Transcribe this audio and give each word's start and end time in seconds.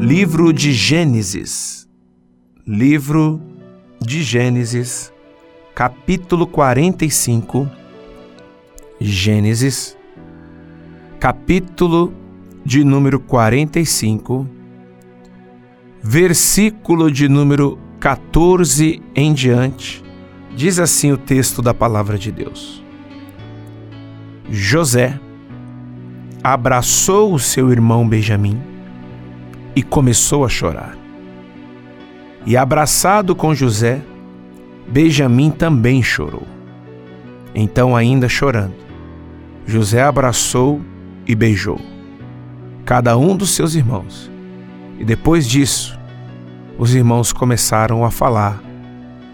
Livro 0.00 0.50
de 0.50 0.72
Gênesis. 0.72 1.86
Livro 2.66 3.38
de 4.00 4.22
Gênesis, 4.22 5.12
capítulo 5.74 6.46
45. 6.46 7.68
Gênesis, 8.98 9.94
capítulo 11.20 12.14
de 12.64 12.82
número 12.82 13.20
45, 13.20 14.48
versículo 16.02 17.12
de 17.12 17.28
número 17.28 17.78
14 18.00 19.02
em 19.14 19.34
diante. 19.34 20.02
Diz 20.56 20.78
assim 20.78 21.12
o 21.12 21.18
texto 21.18 21.60
da 21.60 21.74
palavra 21.74 22.16
de 22.16 22.32
Deus. 22.32 22.82
José 24.48 25.20
abraçou 26.42 27.34
o 27.34 27.38
seu 27.38 27.70
irmão 27.70 28.08
Benjamim 28.08 28.69
e 29.74 29.82
começou 29.82 30.44
a 30.44 30.48
chorar. 30.48 30.96
E 32.46 32.56
abraçado 32.56 33.34
com 33.34 33.54
José, 33.54 34.00
Benjamim 34.88 35.50
também 35.50 36.02
chorou. 36.02 36.46
Então, 37.54 37.94
ainda 37.94 38.28
chorando, 38.28 38.74
José 39.66 40.02
abraçou 40.02 40.80
e 41.26 41.34
beijou 41.34 41.80
cada 42.90 43.16
um 43.16 43.36
dos 43.36 43.50
seus 43.50 43.76
irmãos. 43.76 44.28
E 44.98 45.04
depois 45.04 45.48
disso, 45.48 45.96
os 46.76 46.92
irmãos 46.92 47.32
começaram 47.32 48.04
a 48.04 48.10
falar 48.10 48.60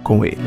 com 0.02 0.22
ele. 0.26 0.42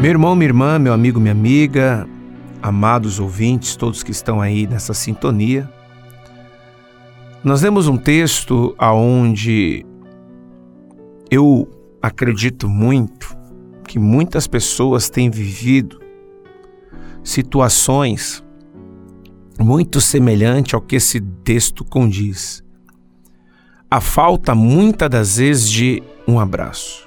Meu 0.00 0.10
irmão, 0.10 0.34
minha 0.34 0.48
irmã, 0.48 0.76
meu 0.76 0.92
amigo, 0.92 1.20
minha 1.20 1.30
amiga, 1.30 2.04
amados 2.64 3.20
ouvintes, 3.20 3.76
todos 3.76 4.02
que 4.02 4.10
estão 4.10 4.40
aí 4.40 4.66
nessa 4.66 4.94
sintonia. 4.94 5.70
Nós 7.44 7.60
lemos 7.60 7.86
um 7.88 7.98
texto 7.98 8.74
aonde 8.78 9.84
eu 11.30 11.68
acredito 12.00 12.66
muito 12.66 13.36
que 13.86 13.98
muitas 13.98 14.46
pessoas 14.46 15.10
têm 15.10 15.28
vivido 15.28 16.00
situações 17.22 18.42
muito 19.60 20.00
semelhantes 20.00 20.72
ao 20.72 20.80
que 20.80 20.96
esse 20.96 21.20
texto 21.20 21.84
condiz. 21.84 22.64
A 23.90 24.00
falta 24.00 24.54
muitas 24.54 25.10
das 25.10 25.36
vezes 25.36 25.68
de 25.68 26.02
um 26.26 26.40
abraço. 26.40 27.06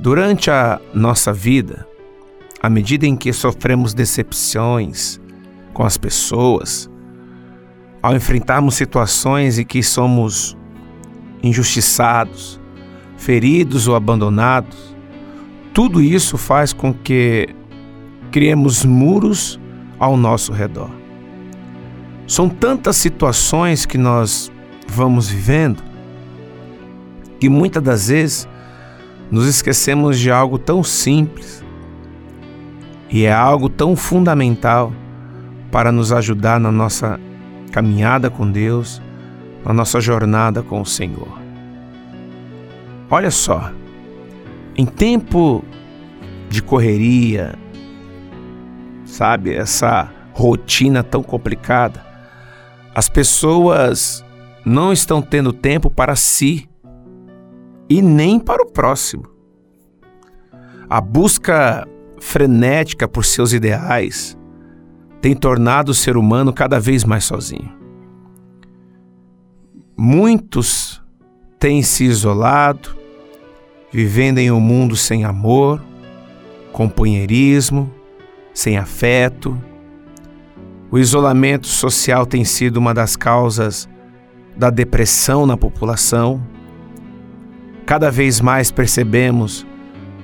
Durante 0.00 0.50
a 0.50 0.80
nossa 0.94 1.30
vida, 1.30 1.87
à 2.60 2.68
medida 2.68 3.06
em 3.06 3.16
que 3.16 3.32
sofremos 3.32 3.94
decepções 3.94 5.20
com 5.72 5.84
as 5.84 5.96
pessoas, 5.96 6.90
ao 8.02 8.14
enfrentarmos 8.16 8.74
situações 8.74 9.58
em 9.58 9.64
que 9.64 9.82
somos 9.82 10.56
injustiçados, 11.42 12.60
feridos 13.16 13.86
ou 13.86 13.94
abandonados, 13.94 14.96
tudo 15.72 16.00
isso 16.00 16.36
faz 16.36 16.72
com 16.72 16.92
que 16.92 17.48
criemos 18.30 18.84
muros 18.84 19.60
ao 19.98 20.16
nosso 20.16 20.52
redor. 20.52 20.90
São 22.26 22.48
tantas 22.48 22.96
situações 22.96 23.86
que 23.86 23.96
nós 23.96 24.50
vamos 24.88 25.28
vivendo 25.28 25.82
que 27.40 27.48
muitas 27.48 27.82
das 27.82 28.08
vezes 28.08 28.48
nos 29.30 29.46
esquecemos 29.46 30.18
de 30.18 30.30
algo 30.30 30.58
tão 30.58 30.82
simples 30.82 31.64
e 33.08 33.24
é 33.24 33.32
algo 33.32 33.68
tão 33.68 33.96
fundamental 33.96 34.92
para 35.70 35.90
nos 35.90 36.12
ajudar 36.12 36.60
na 36.60 36.70
nossa 36.70 37.18
caminhada 37.72 38.30
com 38.30 38.50
Deus, 38.50 39.00
na 39.64 39.72
nossa 39.72 40.00
jornada 40.00 40.62
com 40.62 40.80
o 40.80 40.86
Senhor. 40.86 41.38
Olha 43.10 43.30
só, 43.30 43.72
em 44.76 44.84
tempo 44.84 45.64
de 46.48 46.62
correria, 46.62 47.54
sabe, 49.04 49.54
essa 49.54 50.10
rotina 50.32 51.02
tão 51.02 51.22
complicada, 51.22 52.04
as 52.94 53.08
pessoas 53.08 54.24
não 54.64 54.92
estão 54.92 55.22
tendo 55.22 55.52
tempo 55.52 55.90
para 55.90 56.14
si 56.14 56.68
e 57.88 58.02
nem 58.02 58.38
para 58.38 58.62
o 58.62 58.66
próximo. 58.66 59.24
A 60.90 61.00
busca 61.00 61.86
frenética 62.20 63.06
por 63.08 63.24
seus 63.24 63.52
ideais 63.52 64.38
tem 65.20 65.34
tornado 65.34 65.90
o 65.90 65.94
ser 65.94 66.16
humano 66.16 66.52
cada 66.52 66.78
vez 66.78 67.04
mais 67.04 67.24
sozinho. 67.24 67.76
Muitos 69.96 71.02
têm 71.58 71.82
se 71.82 72.04
isolado, 72.04 72.96
vivendo 73.92 74.38
em 74.38 74.50
um 74.50 74.60
mundo 74.60 74.94
sem 74.94 75.24
amor, 75.24 75.82
companheirismo, 76.72 77.92
sem 78.54 78.78
afeto. 78.78 79.60
O 80.90 80.98
isolamento 80.98 81.66
social 81.66 82.24
tem 82.24 82.44
sido 82.44 82.76
uma 82.76 82.94
das 82.94 83.16
causas 83.16 83.88
da 84.56 84.70
depressão 84.70 85.46
na 85.46 85.56
população. 85.56 86.40
Cada 87.84 88.10
vez 88.10 88.40
mais 88.40 88.70
percebemos 88.70 89.66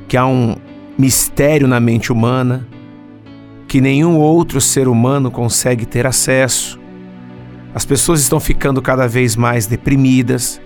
que 0.06 0.16
há 0.16 0.26
um 0.26 0.54
mistério 0.98 1.66
na 1.66 1.80
mente 1.80 2.12
humana 2.12 2.66
que 3.74 3.80
nenhum 3.80 4.18
outro 4.18 4.60
ser 4.60 4.86
humano 4.86 5.32
consegue 5.32 5.84
ter 5.84 6.06
acesso. 6.06 6.78
As 7.74 7.84
pessoas 7.84 8.20
estão 8.20 8.38
ficando 8.38 8.80
cada 8.80 9.08
vez 9.08 9.34
mais 9.34 9.66
deprimidas, 9.66 10.60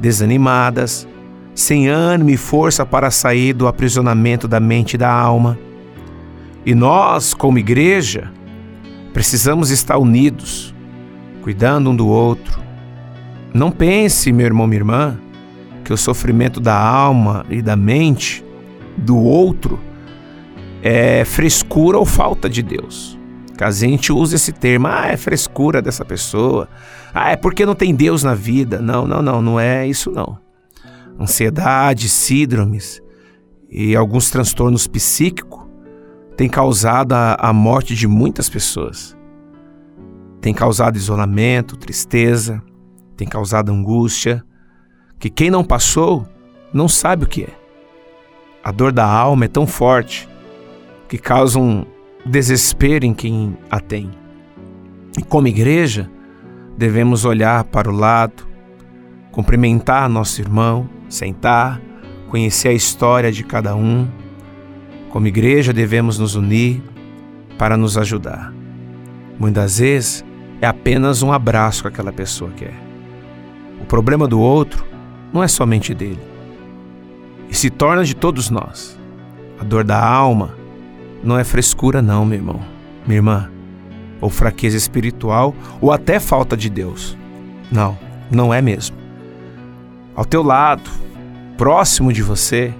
desanimadas, 0.00 1.08
sem 1.52 1.88
ânimo 1.88 2.30
e 2.30 2.36
força 2.36 2.86
para 2.86 3.10
sair 3.10 3.52
do 3.52 3.66
aprisionamento 3.66 4.46
da 4.46 4.60
mente 4.60 4.94
e 4.94 4.98
da 4.98 5.10
alma. 5.10 5.58
E 6.64 6.76
nós, 6.76 7.34
como 7.34 7.58
igreja, 7.58 8.30
precisamos 9.12 9.70
estar 9.70 9.98
unidos, 9.98 10.72
cuidando 11.42 11.90
um 11.90 11.96
do 11.96 12.06
outro. 12.06 12.62
Não 13.52 13.72
pense, 13.72 14.32
meu 14.32 14.46
irmão, 14.46 14.66
minha 14.68 14.78
irmã, 14.78 15.18
que 15.84 15.92
o 15.92 15.96
sofrimento 15.96 16.60
da 16.60 16.78
alma 16.78 17.44
e 17.50 17.60
da 17.60 17.74
mente 17.74 18.44
do 18.96 19.16
outro 19.16 19.80
é 20.82 21.24
frescura 21.24 21.98
ou 21.98 22.04
falta 22.04 22.48
de 22.48 22.62
Deus. 22.62 23.18
Caso 23.56 23.84
a 23.84 23.88
gente 23.88 24.12
use 24.12 24.34
esse 24.34 24.52
termo, 24.52 24.88
ah, 24.88 25.06
é 25.06 25.16
frescura 25.16 25.80
dessa 25.80 26.04
pessoa, 26.04 26.68
ah, 27.12 27.30
é 27.30 27.36
porque 27.36 27.64
não 27.64 27.74
tem 27.74 27.94
Deus 27.94 28.22
na 28.22 28.34
vida. 28.34 28.80
Não, 28.80 29.06
não, 29.06 29.22
não, 29.22 29.40
não 29.40 29.60
é 29.60 29.86
isso 29.86 30.10
não. 30.10 30.38
Ansiedade, 31.18 32.08
síndromes 32.08 33.00
e 33.70 33.94
alguns 33.94 34.30
transtornos 34.30 34.86
psíquicos 34.86 35.62
têm 36.36 36.48
causado 36.48 37.12
a, 37.12 37.34
a 37.34 37.52
morte 37.52 37.94
de 37.94 38.06
muitas 38.08 38.48
pessoas. 38.48 39.16
Tem 40.40 40.52
causado 40.52 40.96
isolamento, 40.96 41.76
tristeza, 41.76 42.62
tem 43.16 43.26
causado 43.26 43.72
angústia, 43.72 44.44
que 45.18 45.30
quem 45.30 45.50
não 45.50 45.64
passou 45.64 46.26
não 46.72 46.88
sabe 46.88 47.24
o 47.24 47.28
que 47.28 47.44
é. 47.44 47.63
A 48.64 48.72
dor 48.72 48.92
da 48.92 49.04
alma 49.04 49.44
é 49.44 49.48
tão 49.48 49.66
forte 49.66 50.26
que 51.06 51.18
causa 51.18 51.58
um 51.58 51.84
desespero 52.24 53.04
em 53.04 53.12
quem 53.12 53.58
a 53.70 53.78
tem. 53.78 54.10
E 55.18 55.22
como 55.22 55.46
igreja, 55.46 56.10
devemos 56.74 57.26
olhar 57.26 57.64
para 57.64 57.90
o 57.90 57.94
lado, 57.94 58.48
cumprimentar 59.30 60.08
nosso 60.08 60.40
irmão, 60.40 60.88
sentar, 61.10 61.78
conhecer 62.30 62.68
a 62.68 62.72
história 62.72 63.30
de 63.30 63.44
cada 63.44 63.76
um. 63.76 64.08
Como 65.10 65.26
igreja, 65.26 65.70
devemos 65.70 66.18
nos 66.18 66.34
unir 66.34 66.82
para 67.58 67.76
nos 67.76 67.98
ajudar. 67.98 68.50
Muitas 69.38 69.78
vezes 69.78 70.24
é 70.62 70.66
apenas 70.66 71.22
um 71.22 71.30
abraço 71.30 71.82
que 71.82 71.88
aquela 71.88 72.14
pessoa 72.14 72.50
quer. 72.52 72.74
O 73.82 73.84
problema 73.84 74.26
do 74.26 74.40
outro 74.40 74.86
não 75.34 75.42
é 75.42 75.48
somente 75.48 75.94
dele 75.94 76.33
e 77.48 77.54
se 77.54 77.70
torna 77.70 78.04
de 78.04 78.14
todos 78.14 78.50
nós. 78.50 78.98
A 79.60 79.64
dor 79.64 79.84
da 79.84 80.02
alma 80.02 80.54
não 81.22 81.38
é 81.38 81.44
frescura, 81.44 82.02
não, 82.02 82.24
meu 82.24 82.38
irmão, 82.38 82.60
minha 83.06 83.18
irmã, 83.18 83.50
ou 84.20 84.28
fraqueza 84.28 84.76
espiritual, 84.76 85.54
ou 85.80 85.92
até 85.92 86.18
falta 86.20 86.56
de 86.56 86.68
Deus. 86.68 87.16
Não, 87.70 87.98
não 88.30 88.52
é 88.52 88.60
mesmo. 88.60 88.96
Ao 90.14 90.24
teu 90.24 90.42
lado, 90.42 90.90
próximo 91.56 92.12
de 92.12 92.22
você, 92.22 92.72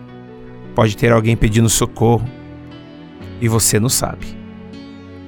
pode 0.74 0.96
ter 0.96 1.12
alguém 1.12 1.36
pedindo 1.36 1.68
socorro 1.68 2.28
e 3.40 3.48
você 3.48 3.80
não 3.80 3.88
sabe. 3.88 4.26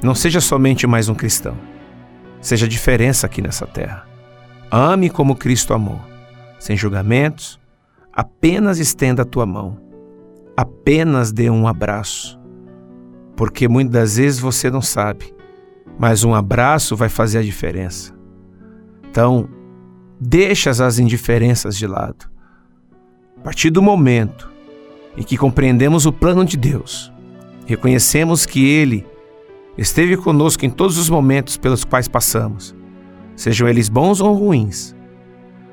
Não 0.03 0.15
seja 0.15 0.41
somente 0.41 0.87
mais 0.87 1.09
um 1.09 1.15
cristão. 1.15 1.57
Seja 2.41 2.69
diferença 2.69 3.27
aqui 3.27 3.43
nessa 3.43 3.67
terra. 3.67 4.07
Ame 4.71 5.09
como 5.11 5.35
Cristo 5.35 5.73
amou, 5.73 6.01
sem 6.59 6.77
julgamentos, 6.77 7.59
Apenas 8.17 8.79
estenda 8.79 9.23
a 9.23 9.27
tua 9.27 9.47
mão. 9.47 9.79
Apenas 10.57 11.31
dê 11.31 11.51
um 11.51 11.69
abraço. 11.69 12.41
Porque 13.37 13.69
muitas 13.69 14.17
vezes 14.17 14.41
você 14.41 14.71
não 14.71 14.81
sabe 14.81 15.37
mas 15.99 16.25
um 16.25 16.35
abraço 16.35 16.97
vai 16.97 17.09
fazer 17.09 17.39
a 17.39 17.43
diferença. 17.43 18.15
Então, 19.11 19.49
deixa 20.21 20.71
as 20.71 20.99
indiferenças 20.99 21.77
de 21.77 21.87
lado. 21.87 22.31
A 23.39 23.41
partir 23.41 23.71
do 23.71 23.83
momento 23.83 24.53
em 25.17 25.23
que 25.23 25.37
compreendemos 25.37 26.05
o 26.05 26.13
plano 26.13 26.45
de 26.45 26.57
Deus, 26.57 27.13
reconhecemos 27.65 28.45
que 28.45 28.67
Ele 28.67 29.07
esteve 29.79 30.17
conosco 30.17 30.65
em 30.65 30.71
todos 30.71 30.99
os 30.99 31.09
momentos 31.09 31.57
pelos 31.57 31.85
quais 31.85 32.09
passamos, 32.09 32.75
sejam 33.35 33.69
eles 33.69 33.89
bons 33.89 34.21
ou 34.21 34.35
ruins, 34.35 34.95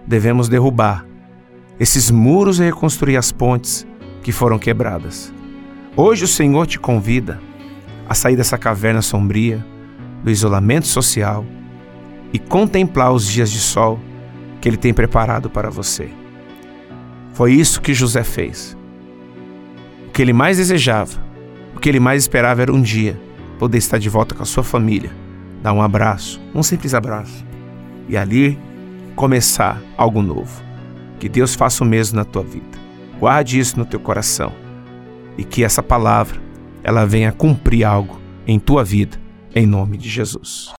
devemos 0.05 0.47
derrubar 0.47 1.05
esses 1.83 2.09
muros 2.09 2.61
e 2.61 2.63
reconstruir 2.63 3.17
as 3.17 3.29
pontes 3.29 3.85
que 4.23 4.31
foram 4.31 4.57
quebradas. 4.57 5.33
Hoje 5.97 6.23
o 6.23 6.27
Senhor 6.29 6.65
te 6.65 6.79
convida 6.79 7.41
a 8.07 8.13
sair 8.13 8.37
dessa 8.37 8.57
caverna 8.57 9.01
sombria, 9.01 9.63
do 10.23 10.31
isolamento 10.31 10.87
social 10.87 11.45
e 12.31 12.39
contemplar 12.39 13.11
os 13.11 13.27
dias 13.27 13.51
de 13.51 13.59
sol 13.59 13.99
que 14.61 14.69
Ele 14.69 14.77
tem 14.77 14.93
preparado 14.93 15.49
para 15.49 15.69
você. 15.69 16.09
Foi 17.33 17.51
isso 17.51 17.81
que 17.81 17.93
José 17.93 18.23
fez. 18.23 18.77
O 20.07 20.11
que 20.11 20.21
ele 20.21 20.31
mais 20.31 20.55
desejava, 20.55 21.21
o 21.75 21.81
que 21.81 21.89
ele 21.89 21.99
mais 21.99 22.23
esperava 22.23 22.61
era 22.61 22.71
um 22.71 22.81
dia 22.81 23.19
poder 23.59 23.79
estar 23.79 23.97
de 23.97 24.07
volta 24.07 24.33
com 24.33 24.43
a 24.43 24.45
sua 24.45 24.63
família, 24.63 25.11
dar 25.61 25.73
um 25.73 25.81
abraço, 25.81 26.39
um 26.55 26.63
simples 26.63 26.93
abraço, 26.93 27.43
e 28.07 28.15
ali 28.15 28.57
começar 29.15 29.81
algo 29.97 30.21
novo. 30.21 30.72
Que 31.23 31.29
Deus 31.29 31.55
faça 31.55 31.85
o 31.85 31.87
mesmo 31.87 32.17
na 32.17 32.25
tua 32.25 32.43
vida. 32.43 32.77
Guarde 33.17 33.57
isso 33.57 33.79
no 33.79 33.85
teu 33.85 33.97
coração 33.97 34.51
e 35.37 35.45
que 35.45 35.63
essa 35.63 35.81
palavra 35.81 36.37
ela 36.83 37.05
venha 37.05 37.31
cumprir 37.31 37.85
algo 37.85 38.19
em 38.45 38.59
tua 38.59 38.83
vida, 38.83 39.17
em 39.55 39.65
nome 39.65 39.95
de 39.95 40.09
Jesus. 40.09 40.69